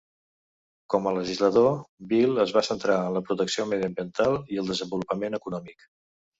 Com 0.93 1.09
a 1.09 1.13
legislador, 1.17 1.69
Bill 2.15 2.41
es 2.45 2.55
va 2.57 2.65
centrar 2.69 2.97
en 3.03 3.15
la 3.19 3.23
protecció 3.29 3.69
mediambiental 3.75 4.41
i 4.57 4.61
el 4.65 4.75
desenvolupament 4.75 5.43
econòmic. 5.43 5.91